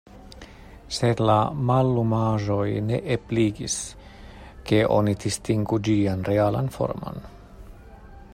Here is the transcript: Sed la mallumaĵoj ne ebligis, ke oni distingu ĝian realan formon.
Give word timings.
Sed 0.99 1.19
la 1.29 1.35
mallumaĵoj 1.71 2.65
ne 2.87 3.01
ebligis, 3.17 3.77
ke 4.71 4.81
oni 4.97 5.17
distingu 5.27 5.83
ĝian 5.91 6.29
realan 6.33 6.75
formon. 6.79 7.25